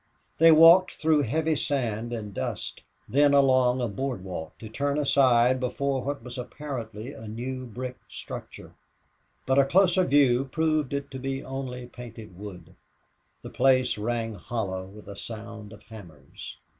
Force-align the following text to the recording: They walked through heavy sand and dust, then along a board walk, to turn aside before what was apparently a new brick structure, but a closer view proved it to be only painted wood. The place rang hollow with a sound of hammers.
They 0.39 0.51
walked 0.51 0.93
through 0.95 1.21
heavy 1.21 1.53
sand 1.53 2.11
and 2.11 2.33
dust, 2.33 2.81
then 3.07 3.35
along 3.35 3.81
a 3.81 3.87
board 3.87 4.23
walk, 4.23 4.57
to 4.57 4.67
turn 4.67 4.97
aside 4.97 5.59
before 5.59 6.01
what 6.01 6.23
was 6.23 6.39
apparently 6.39 7.13
a 7.13 7.27
new 7.27 7.67
brick 7.67 7.97
structure, 8.09 8.73
but 9.45 9.59
a 9.59 9.63
closer 9.65 10.03
view 10.03 10.45
proved 10.45 10.91
it 10.95 11.11
to 11.11 11.19
be 11.19 11.43
only 11.43 11.85
painted 11.85 12.35
wood. 12.35 12.73
The 13.43 13.51
place 13.51 13.95
rang 13.95 14.33
hollow 14.33 14.87
with 14.87 15.07
a 15.07 15.15
sound 15.15 15.71
of 15.71 15.83
hammers. 15.83 16.57